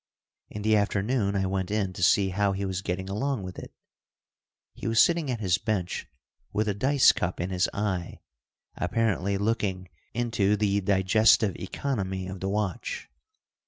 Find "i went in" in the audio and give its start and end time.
1.35-1.93